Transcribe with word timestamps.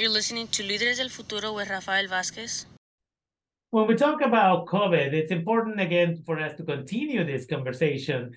You're 0.00 0.08
listening 0.08 0.48
to 0.52 0.62
Líderes 0.62 0.96
del 0.96 1.10
Futuro 1.10 1.52
with 1.52 1.68
Rafael 1.68 2.08
Vázquez. 2.08 2.64
When 3.68 3.86
we 3.86 3.96
talk 3.96 4.22
about 4.22 4.64
COVID, 4.64 5.12
it's 5.12 5.30
important 5.30 5.78
again 5.78 6.22
for 6.24 6.40
us 6.40 6.56
to 6.56 6.64
continue 6.64 7.22
this 7.22 7.44
conversation. 7.44 8.30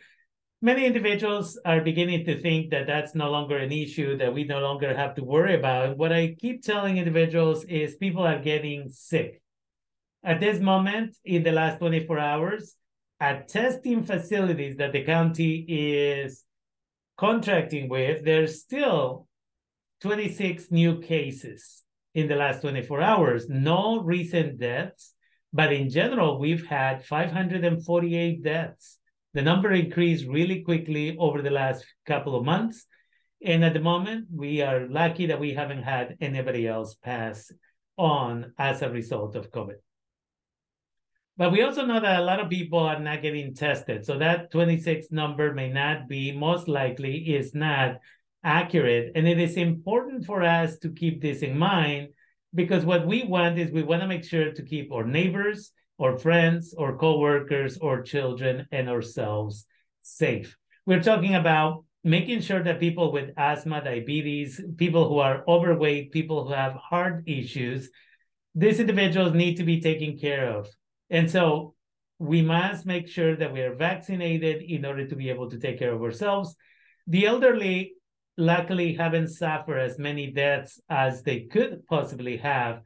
Many 0.62 0.86
individuals 0.86 1.58
are 1.64 1.80
beginning 1.80 2.26
to 2.26 2.42
think 2.42 2.72
that 2.72 2.86
that's 2.86 3.16
no 3.16 3.32
longer 3.32 3.56
an 3.56 3.72
issue 3.72 4.18
that 4.18 4.34
we 4.34 4.44
no 4.44 4.60
longer 4.60 4.94
have 4.94 5.16
to 5.16 5.24
worry 5.24 5.56
about. 5.56 5.96
What 5.96 6.12
I 6.12 6.36
keep 6.38 6.64
telling 6.64 6.98
individuals 6.98 7.64
is 7.64 7.96
people 7.96 8.24
are 8.24 8.40
getting 8.40 8.90
sick. 8.90 9.42
At 10.22 10.42
this 10.42 10.60
moment, 10.60 11.16
in 11.24 11.44
the 11.44 11.54
last 11.54 11.80
24 11.80 12.20
hours, 12.20 12.76
at 13.22 13.48
testing 13.48 14.04
facilities 14.04 14.76
that 14.80 14.92
the 14.92 15.06
county 15.06 15.64
is 15.70 16.44
contracting 17.18 17.88
with, 17.88 18.26
there's 18.26 18.60
still 18.60 19.30
26 20.04 20.70
new 20.70 21.00
cases 21.00 21.82
in 22.14 22.28
the 22.28 22.36
last 22.36 22.60
24 22.62 23.02
hours. 23.02 23.48
No 23.48 24.02
recent 24.02 24.60
deaths, 24.60 25.14
but 25.54 25.72
in 25.72 25.90
general, 25.90 26.40
we've 26.40 26.66
had 26.68 27.06
548 27.06 28.44
deaths. 28.44 29.00
The 29.34 29.42
number 29.42 29.72
increased 29.72 30.28
really 30.28 30.62
quickly 30.62 31.16
over 31.18 31.42
the 31.42 31.50
last 31.50 31.86
couple 32.06 32.36
of 32.36 32.44
months. 32.44 32.86
And 33.42 33.64
at 33.64 33.74
the 33.74 33.80
moment, 33.80 34.28
we 34.30 34.62
are 34.62 34.88
lucky 34.90 35.28
that 35.28 35.40
we 35.40 35.54
haven't 35.54 35.84
had 35.84 36.18
anybody 36.20 36.68
else 36.68 36.96
pass 36.96 37.50
on 37.98 38.54
as 38.58 38.82
a 38.82 38.90
result 38.90 39.38
of 39.38 39.52
COVID. 39.52 39.78
But 41.38 41.54
we 41.54 41.64
also 41.64 41.86
know 41.86 42.02
that 42.02 42.20
a 42.20 42.24
lot 42.24 42.42
of 42.42 42.50
people 42.50 42.80
are 42.80 43.00
not 43.00 43.22
getting 43.22 43.56
tested. 43.56 44.06
So 44.06 44.20
that 44.20 44.52
26 44.52 45.12
number 45.12 45.54
may 45.54 45.70
not 45.70 46.10
be, 46.10 46.34
most 46.34 46.68
likely 46.68 47.36
is 47.36 47.56
not 47.56 48.00
accurate. 48.44 49.12
And 49.16 49.28
it 49.28 49.40
is 49.40 49.56
important 49.58 50.26
for 50.26 50.44
us 50.44 50.78
to 50.80 50.90
keep 50.90 51.22
this 51.22 51.42
in 51.42 51.58
mind 51.58 52.10
because 52.54 52.86
what 52.86 53.08
we 53.08 53.24
want 53.24 53.58
is 53.58 53.72
we 53.72 53.84
want 53.84 54.02
to 54.02 54.08
make 54.08 54.24
sure 54.24 54.52
to 54.52 54.64
keep 54.64 54.92
our 54.92 55.06
neighbors, 55.06 55.72
our 56.00 56.18
friends, 56.18 56.74
or 56.78 56.98
coworkers, 56.98 57.78
our 57.80 58.02
children, 58.02 58.68
and 58.72 58.90
ourselves 58.90 59.66
safe. 60.02 60.58
We're 60.86 61.02
talking 61.02 61.36
about 61.36 61.86
making 62.04 62.42
sure 62.42 62.62
that 62.62 62.80
people 62.80 63.12
with 63.12 63.32
asthma, 63.38 63.84
diabetes, 63.84 64.62
people 64.78 65.08
who 65.08 65.20
are 65.20 65.44
overweight, 65.48 66.12
people 66.12 66.46
who 66.46 66.54
have 66.54 66.74
heart 66.74 67.24
issues, 67.26 67.90
these 68.54 68.80
individuals 68.80 69.34
need 69.34 69.56
to 69.56 69.64
be 69.64 69.82
taken 69.82 70.18
care 70.18 70.50
of. 70.50 70.68
And 71.10 71.32
so 71.32 71.74
we 72.20 72.42
must 72.42 72.86
make 72.86 73.08
sure 73.08 73.36
that 73.36 73.52
we 73.52 73.62
are 73.62 73.76
vaccinated 73.76 74.62
in 74.62 74.86
order 74.86 75.08
to 75.08 75.16
be 75.16 75.30
able 75.30 75.50
to 75.50 75.58
take 75.58 75.80
care 75.80 75.94
of 75.94 76.02
ourselves. 76.02 76.56
The 77.08 77.26
elderly 77.26 77.94
luckily 78.38 78.94
haven't 78.94 79.30
suffered 79.30 79.80
as 79.80 80.00
many 80.00 80.32
deaths 80.32 80.80
as 80.90 81.24
they 81.24 81.42
could 81.42 81.86
possibly 81.88 82.38
have 82.38 82.82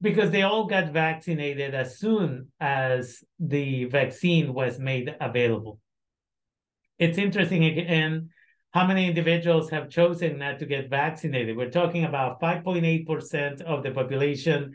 because 0.00 0.30
they 0.30 0.42
all 0.42 0.66
got 0.66 0.92
vaccinated 0.92 1.74
as 1.74 1.98
soon 1.98 2.48
as 2.60 3.22
the 3.38 3.84
vaccine 3.84 4.52
was 4.52 4.78
made 4.78 5.14
available. 5.20 5.78
It's 6.98 7.18
interesting 7.18 7.64
again 7.64 8.30
how 8.72 8.86
many 8.86 9.06
individuals 9.06 9.70
have 9.70 9.90
chosen 9.90 10.38
not 10.38 10.58
to 10.58 10.66
get 10.66 10.90
vaccinated. 10.90 11.56
We're 11.56 11.70
talking 11.70 12.04
about 12.04 12.40
5.8% 12.40 13.60
of 13.62 13.82
the 13.82 13.90
population 13.90 14.74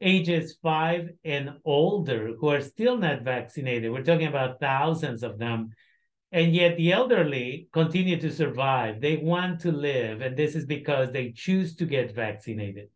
ages 0.00 0.58
five 0.62 1.08
and 1.24 1.50
older 1.64 2.34
who 2.38 2.48
are 2.48 2.60
still 2.60 2.96
not 2.96 3.22
vaccinated. 3.22 3.92
We're 3.92 4.02
talking 4.02 4.26
about 4.26 4.60
thousands 4.60 5.22
of 5.22 5.38
them. 5.38 5.70
And 6.34 6.54
yet 6.54 6.76
the 6.76 6.92
elderly 6.92 7.68
continue 7.72 8.20
to 8.20 8.30
survive. 8.30 9.00
They 9.00 9.16
want 9.16 9.60
to 9.60 9.72
live. 9.72 10.20
And 10.20 10.36
this 10.36 10.54
is 10.54 10.66
because 10.66 11.10
they 11.10 11.32
choose 11.34 11.76
to 11.76 11.86
get 11.86 12.14
vaccinated. 12.14 12.88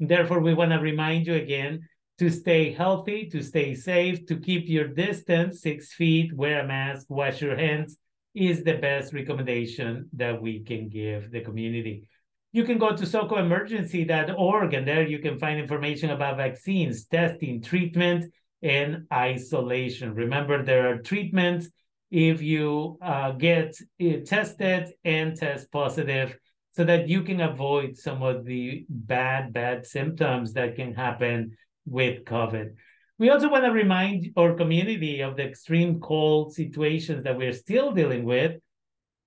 Therefore, 0.00 0.40
we 0.40 0.54
want 0.54 0.70
to 0.70 0.78
remind 0.78 1.26
you 1.26 1.34
again 1.34 1.88
to 2.18 2.30
stay 2.30 2.72
healthy, 2.72 3.28
to 3.30 3.42
stay 3.42 3.74
safe, 3.74 4.24
to 4.26 4.36
keep 4.36 4.68
your 4.68 4.88
distance 4.88 5.60
six 5.60 5.92
feet, 5.92 6.34
wear 6.34 6.60
a 6.60 6.66
mask, 6.66 7.06
wash 7.10 7.42
your 7.42 7.56
hands 7.56 7.98
is 8.34 8.62
the 8.62 8.78
best 8.78 9.12
recommendation 9.12 10.08
that 10.12 10.40
we 10.40 10.62
can 10.62 10.88
give 10.88 11.30
the 11.32 11.40
community 11.40 12.08
you 12.52 12.64
can 12.64 12.78
go 12.78 12.96
to 12.96 13.04
socoemergency.org 13.04 14.74
and 14.74 14.88
there 14.88 15.06
you 15.06 15.18
can 15.18 15.38
find 15.38 15.60
information 15.60 16.10
about 16.10 16.38
vaccines, 16.38 17.06
testing, 17.06 17.60
treatment, 17.60 18.32
and 18.62 19.06
isolation. 19.12 20.14
Remember, 20.14 20.62
there 20.62 20.88
are 20.90 20.98
treatments 20.98 21.68
if 22.10 22.42
you 22.42 22.98
uh, 23.02 23.32
get 23.32 23.76
uh, 24.00 24.24
tested 24.24 24.90
and 25.04 25.36
test 25.36 25.70
positive 25.70 26.36
so 26.72 26.84
that 26.84 27.08
you 27.08 27.22
can 27.22 27.40
avoid 27.40 27.96
some 27.96 28.22
of 28.22 28.44
the 28.44 28.86
bad, 28.88 29.52
bad 29.52 29.86
symptoms 29.86 30.52
that 30.54 30.76
can 30.76 30.94
happen 30.94 31.56
with 31.86 32.24
COVID. 32.24 32.74
We 33.18 33.30
also 33.30 33.48
want 33.48 33.64
to 33.64 33.72
remind 33.72 34.28
our 34.36 34.54
community 34.54 35.22
of 35.22 35.36
the 35.36 35.44
extreme 35.44 36.00
cold 36.00 36.54
situations 36.54 37.24
that 37.24 37.36
we're 37.36 37.52
still 37.52 37.92
dealing 37.92 38.24
with 38.24 38.58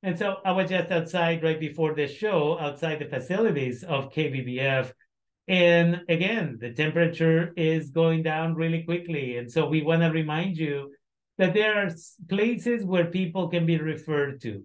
and 0.03 0.17
so 0.17 0.37
I 0.43 0.51
was 0.51 0.69
just 0.69 0.91
outside 0.91 1.43
right 1.43 1.59
before 1.59 1.93
the 1.93 2.07
show, 2.07 2.57
outside 2.59 2.99
the 2.99 3.05
facilities 3.05 3.83
of 3.83 4.11
KBBF. 4.11 4.91
And 5.47 6.01
again, 6.09 6.57
the 6.59 6.73
temperature 6.73 7.53
is 7.55 7.91
going 7.91 8.23
down 8.23 8.55
really 8.55 8.83
quickly. 8.83 9.37
And 9.37 9.51
so 9.51 9.67
we 9.67 9.83
want 9.83 10.01
to 10.01 10.09
remind 10.09 10.57
you 10.57 10.91
that 11.41 11.55
there 11.55 11.75
are 11.75 11.89
places 12.29 12.85
where 12.85 13.05
people 13.05 13.47
can 13.47 13.65
be 13.65 13.79
referred 13.79 14.39
to. 14.39 14.63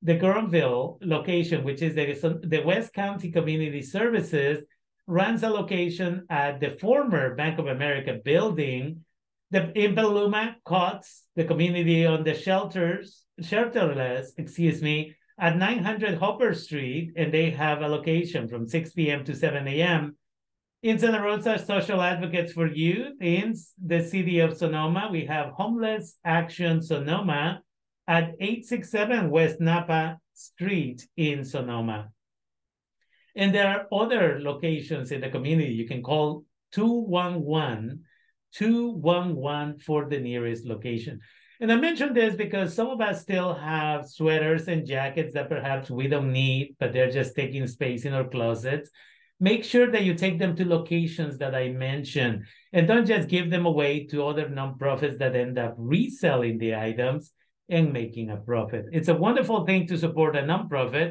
The 0.00 0.14
Guerneville 0.14 0.96
location, 1.02 1.62
which 1.64 1.82
is 1.82 1.94
the, 1.94 2.40
the 2.42 2.62
West 2.62 2.94
County 2.94 3.30
Community 3.30 3.82
Services, 3.82 4.64
runs 5.06 5.42
a 5.42 5.50
location 5.50 6.24
at 6.30 6.60
the 6.60 6.78
former 6.80 7.34
Bank 7.34 7.58
of 7.58 7.66
America 7.66 8.20
building. 8.24 9.04
The, 9.50 9.70
in 9.78 9.94
Petaluma, 9.94 10.56
COTS, 10.64 11.24
the 11.36 11.44
community 11.44 12.06
on 12.06 12.24
the 12.24 12.34
shelters, 12.34 13.26
shelterless, 13.42 14.28
excuse 14.38 14.80
me, 14.80 15.14
at 15.38 15.58
900 15.58 16.14
Hopper 16.14 16.54
Street, 16.54 17.12
and 17.16 17.34
they 17.34 17.50
have 17.50 17.82
a 17.82 17.88
location 17.88 18.48
from 18.48 18.66
6 18.66 18.94
p.m. 18.94 19.26
to 19.26 19.36
7 19.36 19.68
a.m. 19.68 20.16
In 20.84 20.98
Santa 20.98 21.22
Rosa, 21.22 21.58
Social 21.58 22.02
Advocates 22.02 22.52
for 22.52 22.66
Youth. 22.66 23.14
In 23.22 23.54
the 23.82 24.02
city 24.02 24.40
of 24.40 24.54
Sonoma, 24.54 25.08
we 25.10 25.24
have 25.24 25.52
Homeless 25.52 26.18
Action 26.26 26.82
Sonoma 26.82 27.62
at 28.06 28.34
867 28.38 29.30
West 29.30 29.62
Napa 29.62 30.18
Street 30.34 31.08
in 31.16 31.42
Sonoma. 31.42 32.10
And 33.34 33.54
there 33.54 33.66
are 33.66 33.86
other 33.90 34.38
locations 34.42 35.10
in 35.10 35.22
the 35.22 35.30
community. 35.30 35.72
You 35.72 35.88
can 35.88 36.02
call 36.02 36.44
211 36.72 38.04
211 38.52 39.78
for 39.78 40.06
the 40.10 40.20
nearest 40.20 40.66
location. 40.66 41.18
And 41.62 41.72
I 41.72 41.76
mentioned 41.76 42.14
this 42.14 42.34
because 42.34 42.74
some 42.74 42.88
of 42.88 43.00
us 43.00 43.22
still 43.22 43.54
have 43.54 44.06
sweaters 44.06 44.68
and 44.68 44.86
jackets 44.86 45.32
that 45.32 45.48
perhaps 45.48 45.90
we 45.90 46.08
don't 46.08 46.30
need, 46.30 46.76
but 46.78 46.92
they're 46.92 47.10
just 47.10 47.34
taking 47.34 47.66
space 47.68 48.04
in 48.04 48.12
our 48.12 48.28
closets. 48.28 48.90
Make 49.44 49.62
sure 49.64 49.90
that 49.90 50.04
you 50.04 50.14
take 50.14 50.38
them 50.38 50.56
to 50.56 50.64
locations 50.64 51.36
that 51.38 51.54
I 51.54 51.68
mentioned 51.68 52.44
and 52.72 52.88
don't 52.88 53.04
just 53.04 53.28
give 53.28 53.50
them 53.50 53.66
away 53.66 54.06
to 54.06 54.26
other 54.26 54.48
nonprofits 54.48 55.18
that 55.18 55.36
end 55.36 55.58
up 55.58 55.74
reselling 55.76 56.56
the 56.56 56.74
items 56.74 57.30
and 57.68 57.92
making 57.92 58.30
a 58.30 58.38
profit. 58.38 58.86
It's 58.92 59.08
a 59.08 59.20
wonderful 59.26 59.66
thing 59.66 59.86
to 59.88 59.98
support 59.98 60.34
a 60.34 60.40
nonprofit, 60.40 61.08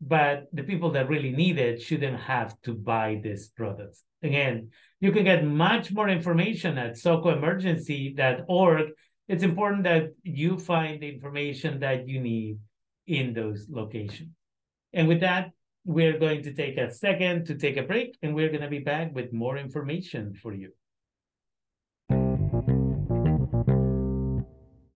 but 0.00 0.46
the 0.52 0.64
people 0.64 0.90
that 0.92 1.08
really 1.08 1.30
need 1.30 1.58
it 1.58 1.80
shouldn't 1.80 2.20
have 2.20 2.60
to 2.62 2.74
buy 2.74 3.20
these 3.22 3.48
products. 3.48 4.02
Again, 4.22 4.70
you 4.98 5.12
can 5.12 5.22
get 5.22 5.44
much 5.44 5.92
more 5.92 6.08
information 6.08 6.78
at 6.78 6.94
socoemergency.org 6.94 8.86
it's 9.28 9.42
important 9.42 9.84
that 9.84 10.14
you 10.22 10.58
find 10.58 11.02
the 11.02 11.08
information 11.08 11.80
that 11.80 12.08
you 12.08 12.20
need 12.20 12.58
in 13.06 13.32
those 13.32 13.66
locations. 13.68 14.30
And 14.92 15.08
with 15.08 15.20
that, 15.20 15.50
we're 15.86 16.18
going 16.18 16.42
to 16.42 16.52
take 16.52 16.76
a 16.76 16.92
second 16.92 17.46
to 17.46 17.54
take 17.54 17.76
a 17.76 17.82
break, 17.82 18.18
and 18.22 18.34
we're 18.34 18.48
going 18.48 18.62
to 18.62 18.68
be 18.68 18.80
back 18.80 19.14
with 19.14 19.32
more 19.32 19.56
information 19.56 20.34
for 20.34 20.52
you. 20.52 20.72